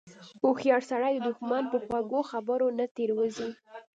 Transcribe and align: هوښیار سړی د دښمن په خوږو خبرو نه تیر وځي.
هوښیار 0.41 0.81
سړی 0.91 1.13
د 1.17 1.21
دښمن 1.27 1.63
په 1.71 1.77
خوږو 1.85 2.21
خبرو 2.31 2.67
نه 2.77 2.85
تیر 2.95 3.09
وځي. 3.15 3.49